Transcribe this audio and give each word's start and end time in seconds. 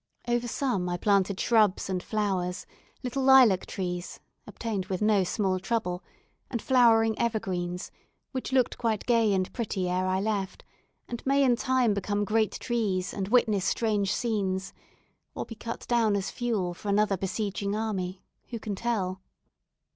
Over 0.27 0.47
some 0.47 0.89
I 0.89 0.97
planted 0.97 1.39
shrubs 1.39 1.87
and 1.87 2.01
flowers, 2.01 2.65
little 3.03 3.21
lilac 3.21 3.67
trees, 3.67 4.19
obtained 4.47 4.87
with 4.87 4.99
no 4.99 5.23
small 5.23 5.59
trouble, 5.59 6.03
and 6.49 6.59
flowering 6.59 7.15
evergreens, 7.19 7.91
which 8.31 8.51
looked 8.51 8.79
quite 8.79 9.05
gay 9.05 9.31
and 9.31 9.53
pretty 9.53 9.87
ere 9.87 10.07
I 10.07 10.19
left, 10.19 10.63
and 11.07 11.23
may 11.23 11.43
in 11.43 11.55
time 11.55 11.93
become 11.93 12.25
great 12.25 12.53
trees, 12.53 13.13
and 13.13 13.27
witness 13.27 13.65
strange 13.65 14.11
scenes, 14.11 14.73
or 15.35 15.45
be 15.45 15.53
cut 15.53 15.87
down 15.87 16.15
as 16.15 16.31
fuel 16.31 16.73
for 16.73 16.89
another 16.89 17.15
besieging 17.15 17.75
army 17.75 18.23
who 18.47 18.57
can 18.57 18.73
tell? 18.73 19.21